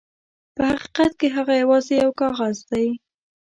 په 0.55 0.61
حقیقت 0.71 1.11
کې 1.19 1.27
هغه 1.37 1.53
یواځې 1.61 1.93
یو 2.03 2.11
کاغذ 2.21 2.57
دی. 2.71 2.87